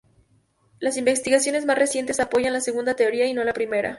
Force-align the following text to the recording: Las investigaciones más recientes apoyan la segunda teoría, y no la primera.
Las 0.79 0.97
investigaciones 0.97 1.65
más 1.67 1.77
recientes 1.77 2.19
apoyan 2.19 2.53
la 2.53 2.61
segunda 2.61 2.95
teoría, 2.95 3.27
y 3.27 3.35
no 3.35 3.43
la 3.43 3.53
primera. 3.53 3.89